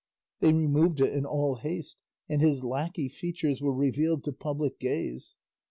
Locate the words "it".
0.99-1.13